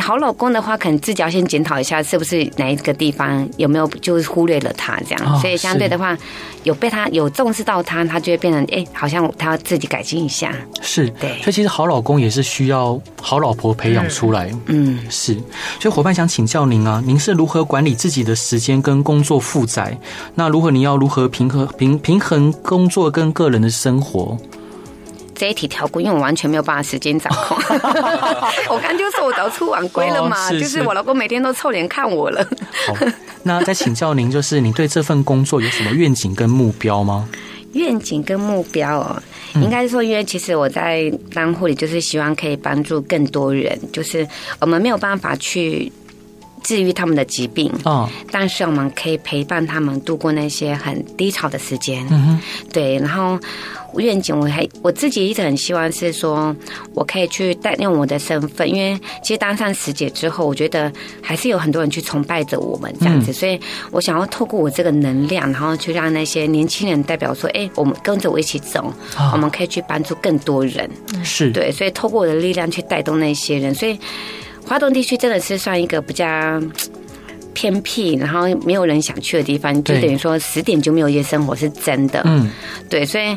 [0.00, 5.40] 好老公的话，可能自己要先检讨一下，是不是哪一个地方有没有就是忽略了他这样。
[5.40, 6.16] 所以相对的话，
[6.64, 10.52] 有被他有重视到他，他就会变成哎，好像他要自己改进一下。
[10.80, 11.30] 是，对。
[11.42, 14.50] 所以其实好老公也是需要好老婆培养出来。
[14.66, 15.34] 嗯，是。
[15.78, 19.96] 所以伙伴想请教您啊，您是如何管理自己的时间跟工作负载？
[20.34, 24.36] 那如何你要如何平衡平平衡工作跟个人的生活？
[25.34, 27.56] 这一题跳过，因为我完全没有办法时间掌控。
[28.70, 32.46] 我刚就说我早出晚归了嘛，哦、是是就是我老公每天都臭脸看我了。
[32.86, 32.94] 好，
[33.42, 37.28] 那再请教您，就是你对这份工作有什么愿景跟目标吗？
[37.72, 39.22] 愿景跟目标哦，
[39.56, 44.26] 应该是说，因为其实我在当护理，就是希望可以帮助更多人，就是
[44.60, 45.92] 我们没有办法去
[46.62, 52.06] 治愈他们的疾病哦，但是我们可以陪伴他们度过那些很低潮的时间。
[52.10, 52.40] 嗯哼，
[52.72, 53.38] 对，然后。
[54.00, 56.54] 愿景，我还我自己一直很希望是说，
[56.94, 63.58] 我可以去带用我的身份，因为其实当上师姐之后，我觉得还是有很多人去崇拜着我们这样子，所以
[63.90, 68.92] 我想要透过我这个能量，然后去让那些年轻人代表说，哎，我们跟着我一起走，
[69.32, 70.88] 我们可以去帮助更多人，
[71.22, 71.50] 是。
[71.50, 73.98] 对，所以透过我的力量去带动那些人，所以
[74.66, 76.26] 花东地区真的是算一个比较
[77.52, 82.50] 偏僻，然后没有人想去的地方，就等于说十点就没有夜生活是真的，嗯，
[82.88, 83.36] 对，所以。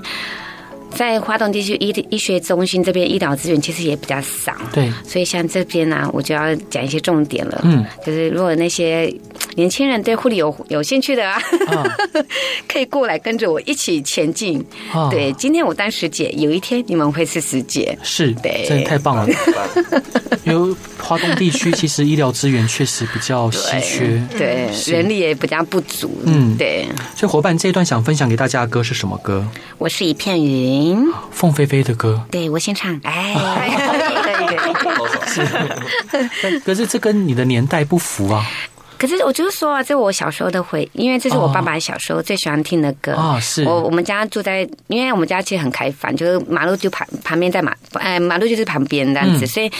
[0.96, 9.14] 在华东地区医医学中心这边医疗资源其实也比较少，对，所以像这边呢、啊，我就要讲一些重点了，嗯，就是如果那些
[9.56, 11.84] 年轻人对护理有有兴趣的啊，哦、
[12.68, 14.64] 可以过来跟着我一起前进。
[14.94, 19.28] 哦、对，今天我当师姐，有一天你们会是师姐，是，对，真的太棒了。
[20.46, 26.88] 因为华东地区其实医疗资源确实比较稀缺，对，对人力也比较不足，嗯，对。
[27.16, 29.46] 所以伙伴这一段想分享给大家的歌是什么歌？
[29.78, 30.87] 我是一片云，
[31.32, 32.22] 凤飞飞的歌。
[32.30, 34.58] 对，我先唱， 哎，可以可以可以。
[35.28, 38.46] 是， 可是这跟你的年代不符啊。
[39.00, 43.40] 可是我就是说啊，这我小时候的回忆，因为这是我爸爸小时候最喜欢听的歌啊。
[43.40, 49.72] 是，我我们家住在，因为我们家其实很开放，就是马路就旁旁边在马，哎，马路就是旁边这样子，所以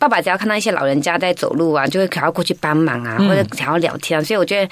[0.00, 4.22] 爸爸只要看到一些老人家在走路啊，就会想要过去帮忙啊，或者想要聊天啊。
[4.24, 4.68] 所以我觉得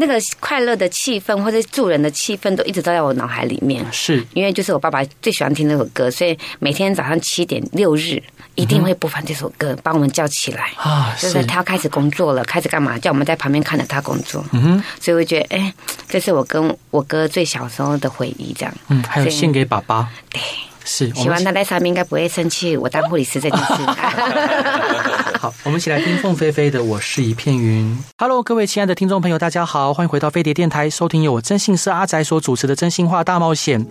[0.00, 3.84] 那个快乐的气氛或者助人的气氛都一直都在我脑海里面。
[3.92, 8.22] 是，因为就是我爸爸最喜欢听那首歌，所以每天早上七点六日。
[8.54, 11.14] 一定会播放这首歌，把我们叫起来啊！
[11.16, 12.98] 就是他要开始工作了，开始干嘛？
[12.98, 14.44] 叫我们在旁边看着他工作。
[14.50, 15.72] 嗯哼，所以我觉得，哎，
[16.08, 18.74] 这是我跟我哥最小时候的回忆，这样。
[18.88, 20.10] 嗯，还有献给爸爸。
[20.30, 20.40] 对。
[20.88, 22.74] 是，希望他在上面应该不会生气。
[22.74, 23.74] 我当护理师这件事。
[25.38, 27.84] 好，我们一起来听凤飞飞的《我是一片云》。
[28.16, 33.84] Hello，各位亲爱的听众朋友，大家好，欢迎回到飞碟电台，收听由我真信社阿宅所主持的《真心话大冒险》。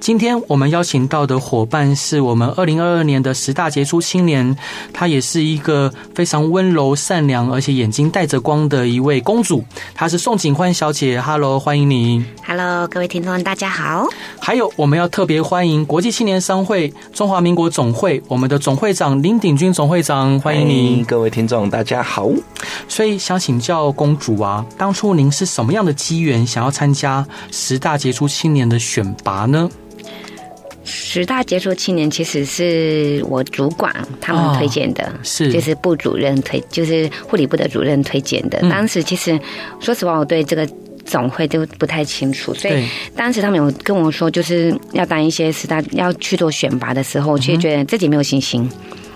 [0.00, 4.56] 今天我们邀请到的伙伴是我们二零二二年的十大杰出青年，
[4.92, 9.62] 她也是一个非常温柔善良，而且眼睛带着光的一位公主。
[9.94, 11.20] 她是宋景欢小姐。
[11.20, 12.24] Hello，欢迎你。
[12.46, 14.06] Hello，各位听众，大家好。
[14.40, 16.35] 还有，我们要特别欢迎国际青年。
[16.40, 21.04] 商会中华民国总会，我们的总会长林鼎军总会长，欢迎您。
[21.04, 22.30] 各位听众，大家好。
[22.88, 29.68] 所以想请教公主啊，当初您是什么样的机缘，想要参加十大杰出青年的选拔呢？
[30.84, 38.58] 十大杰出青年其实是我主管他们推荐的，哦、是就是部主任推，就是护理部的主任推荐的。
[38.62, 39.38] 嗯、当时其实
[39.80, 40.68] 说实话，我对这个。
[41.06, 48.68] 总会都不太清楚，所以当时他们有跟我说，就是要当一些十大要去做选拔的时候，我其实觉得自己没有信心，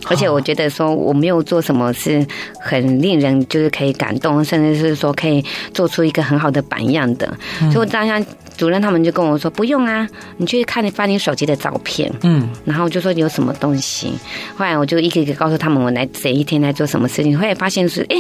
[0.07, 2.25] 而且我觉得说我没有做什么是
[2.61, 7.27] 很令人就是可以感动，甚至是说可以做出一个很好的榜样的。
[7.59, 8.25] 所以我当下
[8.57, 14.13] 主任他们就跟我说，不用啊，你去看你发你手机的照片，嗯，然后就说你有什么东西。
[14.57, 18.17] 后来我就一个一个告诉他们我来这一天来做什么事情，后来发现是哎，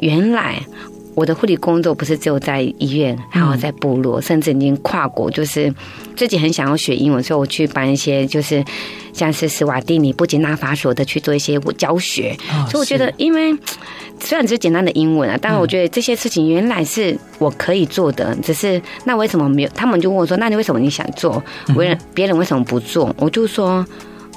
[0.00, 0.62] 原来。
[1.14, 5.30] 我的护理工作不是只有在医院，还有在部落，甚至已经跨国。
[5.30, 5.72] 就是
[6.16, 8.64] 自己很想要学英文，所以我去办一些，就是
[9.12, 12.36] 像是斯瓦蒂尼布吉纳法索的去做一些教学。
[12.70, 13.54] 所以我觉得，因为
[14.18, 18.34] 虽然只是简单的英文啊，但是我觉得这些事情原来是我可以做的。
[18.42, 19.68] 只是那为什么没有？
[19.74, 21.42] 他们就问我说：“那你为什么你想做？
[21.76, 23.86] 别人别人为什么不做？”我就说。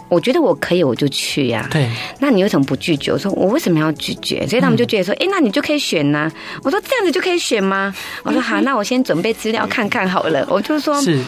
[0.08, 1.72] 我觉得我可以，我就去呀、啊。
[1.72, 1.90] 对，
[2.20, 3.12] 那你为什么不拒绝？
[3.12, 4.46] 我说我为什么要拒绝？
[4.48, 6.32] 所以他们就觉得说，哎、嗯，那你就可以选呐、啊。
[6.64, 7.94] 我说这样子就可以选吗？
[8.24, 10.46] 我说好，那我先准备资料看看好了。
[10.50, 11.20] 我就说，是，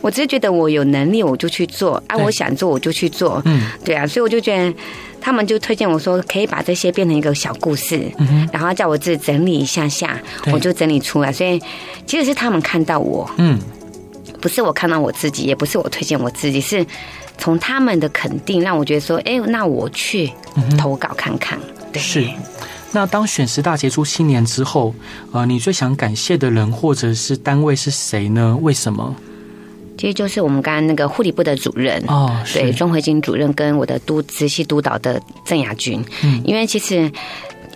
[0.00, 2.02] 我只是觉得我有能力，我就去做。
[2.08, 3.40] 啊，我想做我就去做。
[3.46, 4.74] 嗯，对啊，所以我就觉得
[5.20, 10.20] 他们就推荐我说，可以把这些变成一个小故事，嗯、然后叫我自己整理一下下，
[10.52, 11.32] 我就整理出来。
[11.32, 11.60] 所以
[12.06, 13.58] 其实是他们看到我，嗯，
[14.40, 16.84] 不是我看到我自己，也不是我推荐我自己，是
[17.38, 20.30] 从他们的肯定让我觉得说，哎，那我去
[20.78, 21.58] 投稿看看。
[21.58, 22.26] 嗯、对，是。
[22.92, 24.94] 那当选十大杰出青年之后，
[25.32, 28.56] 呃，你最想感谢的人或者是单位是谁呢？
[28.62, 29.14] 为什么？
[29.98, 37.10] 其实就是我们刚刚那个护理部的主任哦，对，钟慧金主任跟我的督直系督导的郑雅君，嗯，因为其实。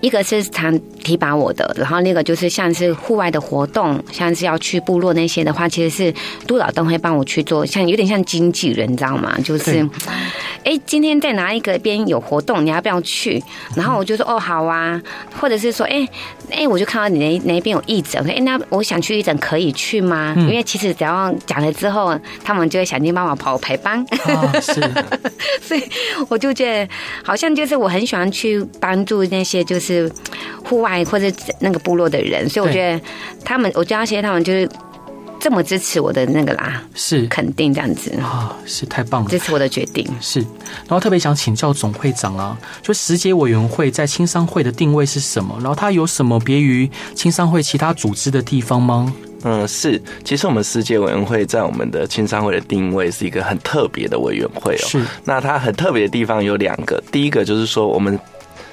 [0.01, 6.15] 一个是常提拔我的，然后那个就是像是户外的活动，像是要去部落那些的话，其实是
[6.47, 9.37] 督导都会帮我去做，像有点像经纪人，你知道吗？
[9.45, 9.87] 就是，
[10.65, 13.43] 哎，今天在哪一个边有活动，你要不要去？
[13.77, 15.01] 然后我就说哦，好啊，
[15.39, 16.09] 或者是说，哎，
[16.51, 20.35] 哎，我就看到你那那边有义诊，哎，那我想去义诊可以去吗？
[20.39, 24.03] 因为其实只要讲了之后，他们就会想尽办法跑排班。
[24.25, 24.73] 哦，是，
[25.61, 25.83] 所以
[26.29, 29.90] 我就觉得好像就是我很喜欢去帮助那些就是。
[29.95, 30.13] 是
[30.65, 31.27] 户外或者
[31.59, 33.01] 那个部落的人，所以我觉得
[33.45, 34.69] 他们，我加些他们就是
[35.39, 40.41] 这么支持我的那个啦，是肯定这样子啊，是太棒了，支持我的决定是。
[40.41, 45.57] 然后特别想请教总会长啊，就时节委员会在青商会的定位是什么？
[45.61, 49.13] 然后它有什么别于青商会其他组织的地方吗？
[49.43, 54.87] 嗯，是，其实我们时节委员会在我们的青商会的定位是一个很特别的委员会哦。
[54.87, 58.21] 是，那它很特别的地方有两个，第一个就是说我们。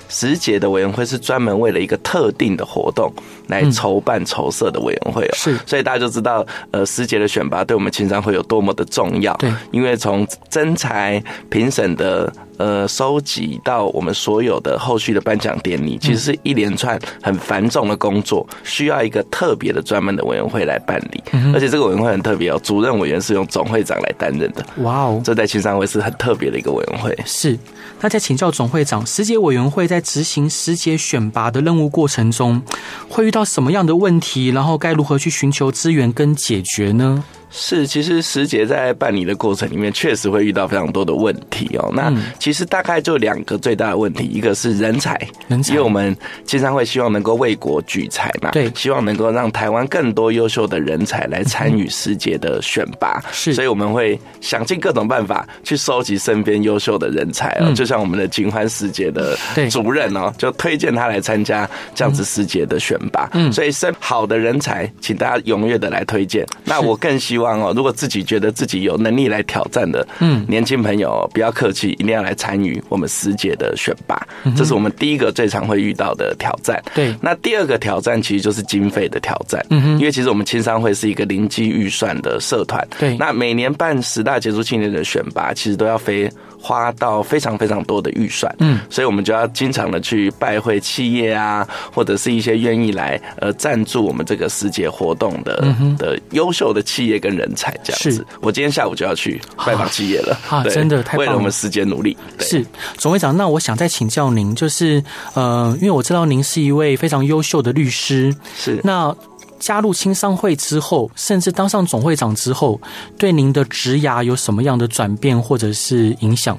[0.10, 3.12] 时节的委员会是专门为了一个特定的活动
[3.48, 9.34] 来筹办筹设的委员会哦，是，所以大家就知道，呃，时节的选拔对我们青商会有多么的重要。
[9.36, 12.32] 对，因为从征才评审的。
[12.58, 21.24] 呃，收集到我们所有的后续的颁奖典礼，其实是一连串很繁重的工作，需要一个特别的专门的委员会来办理。
[21.54, 24.66] 而且这个委员会很特别哦，主任委员是用总会长来担任的。
[24.78, 27.16] 哇哦，这在青商会是很特别的一个委员会。
[27.26, 27.58] 是，
[28.02, 32.62] 那再请教总会长，时节委员会在执行时节选拔的任务过程中，
[33.08, 34.48] 会遇到什么样的问题？
[34.50, 37.24] 然后该如何去寻求资源跟解决呢？
[37.50, 41.90] 是，其实时节在办理的过程里面，确实会遇到非常多的问题哦。
[41.96, 57.72] 那其实大概就两个最大的问题，一个是人才，人才，因为我们经常会希望能够为国聚才嘛，对，希望能够让台湾更多优秀的人才来参与时节的选拔，是，所以我们会想尽各种办法去收集身边优秀的人才哦。
[57.74, 59.38] 就像我们的金欢时节的
[59.72, 66.46] 主任哦，就推荐他来参加这样子时节的选拔，嗯，所以身好的人才，请大家踊跃的来推荐。
[66.66, 67.37] 那我更希望。
[67.38, 74.20] 希望哦，如果自己觉得自己有能力来挑战的，嗯，年轻朋友不要客气，一定要来参与我们时节的选拔，
[74.56, 76.84] 这是我们第一个最常会遇到的挑战。
[76.96, 86.28] 对，那第二个挑战其实就是经费的挑战，嗯哼，因为其实我们青商会是一个零基预算的社团，对，那每年办十大杰出青年的选拔，其实都要非。
[86.60, 98.26] 花到非常非常多的预算，嗯，所以我们就要经常的去拜会企业啊，或者是一些愿意来呃赞助我们这个时节活动的、嗯、的优秀的企业跟人才这样子。
[98.42, 102.16] 我今天下午就要去拜访企业了，啊，真的太为了我们时间努力。
[102.40, 102.66] 是
[102.98, 109.16] 总会长，那我想再请教您，就是呃，因为我知道您是一位非常优秀的律师，是那。
[109.60, 112.80] 加入青商会之后，甚至当上总会长之后，
[113.18, 116.56] 对您的职涯有什么样的转变或者是影响？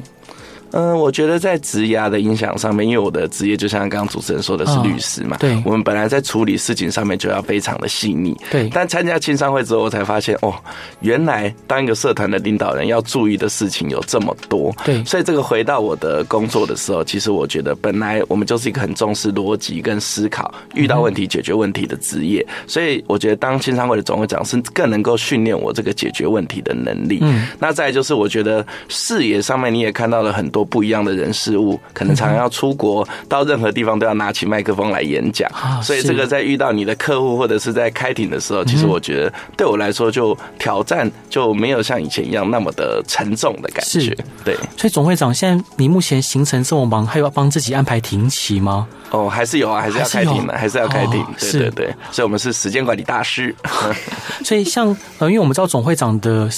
[0.73, 8.69] 嗯，我觉得在职涯的影响上面，因为我的职业就像刚刚主持人说的是律师嘛，对，我们本来在处理事情上面就要非常的细腻，对。
[8.73, 10.55] 但参加青商会之后，我才发现哦，
[11.01, 15.03] 原来当一个社团的领导人要注意的事情有这么多，对。
[15.05, 27.19] 所以这个回到我的工作的时候，其实我觉得本来我们就是一个很重视逻辑跟思考，遇到问题解决问题的职业，所以我觉得当青商会的总会长是更能够训练我这个解决问题的能力。
[27.23, 27.47] 嗯。
[27.59, 31.29] 那再来就是我觉得视野上面你也看到了很多不一样的人。
[31.39, 35.49] 事物可能常常要出国，到任何地方都要拿起麦克风来演讲，
[35.81, 44.17] 所以这个在遇到你的客户或者是在开庭的时候，其实我觉得对我来说就挑战就没有像以前一样那么的沉重的感觉。
[44.45, 48.89] 对，所以总会长，现在你目前行程这么忙，还要帮自己安排停期吗？
[49.11, 51.25] 哦，还是有啊，还是要开庭的，还是要开庭。
[51.39, 53.55] 对对对，所以我们是时间管理大师。
[54.45, 56.49] 所以像呃，因为我们知道总会长的。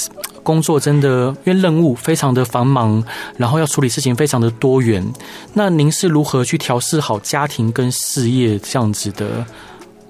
[0.43, 3.03] 工作真的，因为任务非常的繁忙，
[3.37, 5.05] 然后要处理事情非常的多元。
[5.53, 9.45] 那您是如何去调试好家庭跟事业这样子的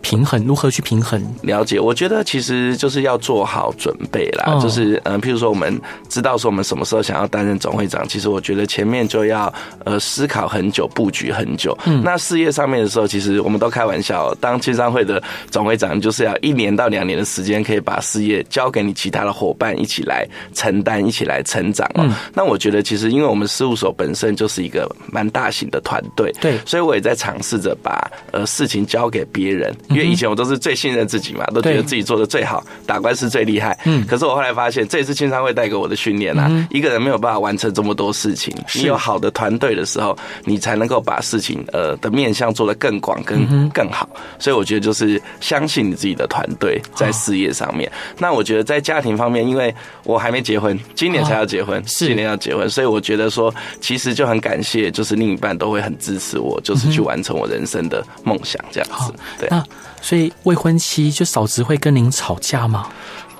[0.01, 0.43] 平衡？
[0.45, 1.21] 如何去平衡？
[1.41, 4.53] 了解，我觉得其实就是要做好准备啦。
[4.53, 4.61] Oh.
[4.61, 9.53] 就是嗯、呃，譬如说我们知道说我们什么时候想要担任总会长，其实我觉得前面就要
[9.85, 11.77] 呃思考很久，布局很久。
[11.85, 22.03] 嗯，那事业上面的时候，其实我们都开玩笑，当青商会的总会长，就是要一年到两年的时间，可以把事业交给你其他的伙伴一起来承担，一起来成长哦。
[22.03, 33.77] 嗯、那我觉得其实因为我们事务所本身就是一个蛮大型的团队，对，所以我也在尝试着把呃事情交给别人，因为以前我都是最信任自己嘛，都觉得自己做的最好，打官司最厉害。
[33.85, 36.49] 嗯，可是我后来发现，这也是青商会带给我的训练啊。
[36.69, 44.09] 一个人没有办法完成这么多事情，你有好的团队的时候，你才能够把事情呃的面向做得更广、更更好。
[44.39, 47.91] 所以我觉得就是相信你自己的团队在事业上面。
[48.17, 59.13] 那我觉得在家庭方面，因为我还没结婚，今年才要结婚，今年要结婚，所以我觉得说，其实就很感谢，就是另一半都会很支持我，就是去完成我人生的梦想这样子。
[59.39, 59.63] 对，那
[60.01, 62.87] 所以未婚妻就嫂子会跟您吵架吗？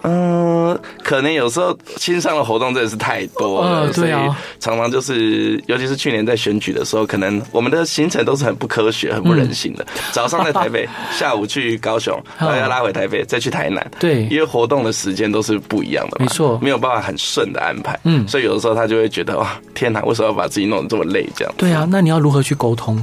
[0.03, 9.85] 嗯，可能有时候亲上的活动真的是太多了，呃、对啊、所以常常就是，尤其是去年在选举的时候，可能我们的行程都是很不科学、很不人性的。
[9.93, 13.91] 嗯、早上在台北，下午去高雄， 然后要拉回台北，再去台南。
[13.99, 17.99] 对，因为活动的时间都是不一样的嘛，没错，没有办法很顺的安排。
[18.03, 21.29] 嗯，所以有的时候他就会觉得哇，天哪，为什么要把自己弄得这么累？
[21.35, 21.53] 这样。
[21.57, 22.99] 对啊，那你要如何去沟通？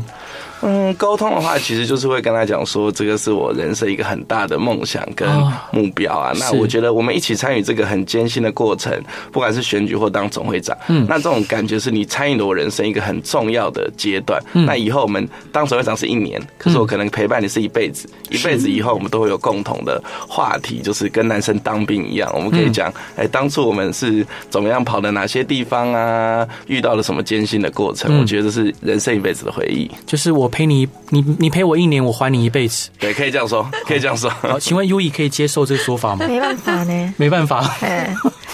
[0.63, 5.29] 嗯，沟通的话，其实就是会跟他讲说，这个是我人生一个很大的梦想跟
[5.71, 6.33] 目标啊。
[6.39, 8.93] 那我觉得我们一起参与这个很艰辛的过程，
[9.31, 14.43] 不管是选举或当总会长，嗯，那这种感觉是你参与了我人生一个很重要的阶段。
[14.53, 28.19] 那以后我们当总会长是一年，可是我可能陪伴你是一辈子，一辈子以后我们都会有共同的话题，就是跟男生当兵一样，我们可以讲，哎，当初我们是怎么样跑的哪些地方啊，遇到了什么艰辛的过程？
[28.19, 30.48] 我觉得这是人生一辈子的回忆，就是我。
[30.49, 32.91] 陪你，你你陪我一年，我还你一辈子。
[32.99, 34.29] 对，可以这样说，可以这样说。
[34.31, 36.27] 好，请问 Uee 可以接受这个说法吗？
[36.27, 37.63] 没办法呢，没办法。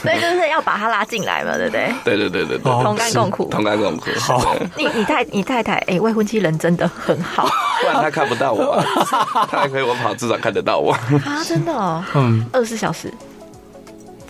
[0.05, 1.91] 所以就是要把他拉进来嘛，对不对？
[2.05, 4.11] 对对对对对，同甘共苦，同甘共苦。
[4.21, 7.49] 好，你你太你太太，哎，未婚妻人真的很好，
[7.81, 8.83] 不然他看不到我，
[9.51, 10.93] 他还可以我跑，至少看得到我。
[10.93, 13.11] 啊，真的哦，嗯，二十四小时。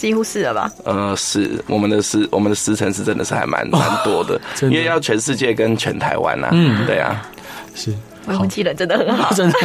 [0.05, 0.71] 几乎是了吧？
[0.85, 6.49] 呃，是我们的时我们的时辰是真的是还蛮蛮多 的，因为要全世界跟全台湾呐。
[6.53, 7.27] 嗯，对啊，
[7.75, 7.91] 是。
[8.27, 9.59] 未婚妻人真的很好， 真的。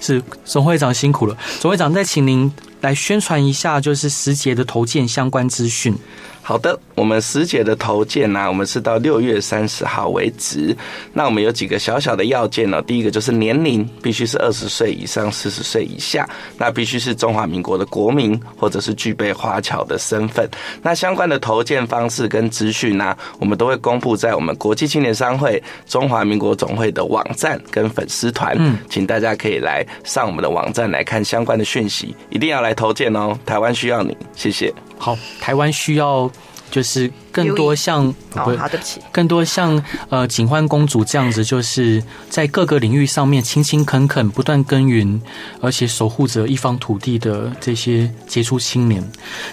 [0.00, 1.36] 是总会长辛苦了。
[1.60, 2.50] 总会长再请您
[2.86, 5.92] 来宣传一下，就是时节的投件相关资讯。
[6.40, 10.76] 好的，我们时节的投件呢，我们是到六月三十号为止。
[11.12, 12.80] 那我们有几个小小的要件呢？
[12.82, 20.48] 第一个就是年龄必须是二十岁以上，四十岁以下，那必须是中华民国的国民，或者是具备华侨的身份。
[20.80, 28.54] 那相关的投件方式跟资讯呢，我们都会公布在我们国际青年商会中华民国总会的网站跟粉丝团。
[28.60, 34.72] 嗯，请大家可以来上我们的网站来看相关的讯息，一定要来投件哦，台湾需要你，谢谢。
[34.98, 36.30] 好，台湾需要
[36.70, 37.10] 就是。
[37.36, 45.20] 更多像好，对不起，更多像呃警幻公主这样子，就是在各个领域上面勤勤恳恳、不断耕耘，
[45.60, 49.06] 而且守护着一方土地的这些杰出青年。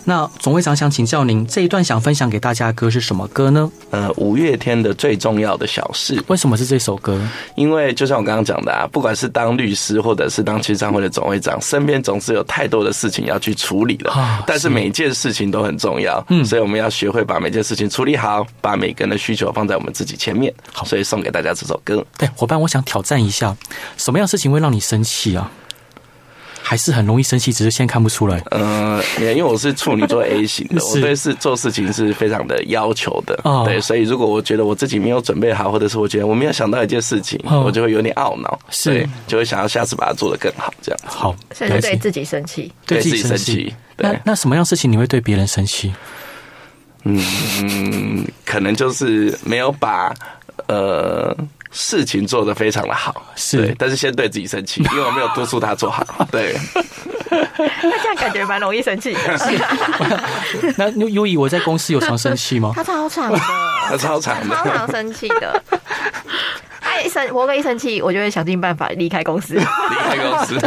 [0.05, 3.69] 那总会长想请教您，这一段想分享给大家的歌是什么歌呢？
[3.89, 6.23] 呃，五月天的最重要的小事。
[6.27, 7.19] 为什么是这首歌？
[7.55, 14.41] 因为就像我刚刚讲的啊，不管是当律师或者是当青商会的总会长，身边总是有太多的事情要去处理了。
[14.47, 17.73] 但是每一件事情都很重要，嗯，所以我们要学会把每件事。
[17.73, 20.53] 情处理好，把每个人的需求放在我们自己前面。
[20.71, 22.05] 好，所以送给大家这首歌。
[22.19, 23.57] 对，伙伴，我想挑战一下，
[23.97, 25.49] 什么样事情会让你生气啊？
[26.61, 28.41] 还是很容易生气，只是现在看不出来。
[28.51, 33.37] 嗯、呃，因为我是处女座 A 型的， 我对事做事情是非常的要求的。
[33.43, 40.71] 哦、对，所以如果我觉得我自己没有准备好，或者是我觉得我没有想到一件事情，哦、我就会有点懊恼，是，就会想要下次把它做得更好。
[40.79, 43.73] 这样好，甚至对自己生气，对自己生气。
[43.97, 45.93] 那那什么样事情你会对别人生气？
[47.03, 50.13] 嗯，可能就是没有把
[50.67, 51.35] 呃
[51.71, 56.05] 事情做得非常的好，是，但是先对自己生气， 因为我没有督促他做好。
[56.31, 56.55] 对，
[57.29, 59.19] 那这样感觉蛮容易生气的。
[60.77, 62.71] 那优以我在公司有常生气吗？
[62.77, 63.39] 他超常的，
[63.87, 65.63] 他超常的，超常生气的。
[67.01, 69.55] 一生，我哥一生气，我就会想尽办法离开公司。
[69.55, 70.59] 离开公司，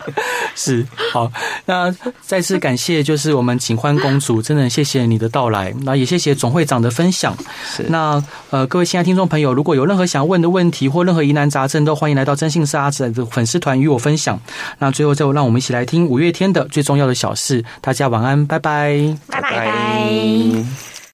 [0.54, 1.30] 是好。
[1.66, 5.72] 那再次感谢，就是我们警欢公主，真的谢谢你的到来。
[5.82, 7.36] 那也谢谢总会长的分享。
[7.64, 7.84] 是。
[7.88, 14.38] 那呃，各位亲爱听众朋友，如果有任何想问的问题或任何疑难杂症，都欢迎来到征信社阿仔的粉丝团与我分享。
[14.78, 17.64] 那最后，就让我们一起来听五月天的最重要的小事。
[17.80, 20.89] 大家晚安，拜拜，拜拜拜。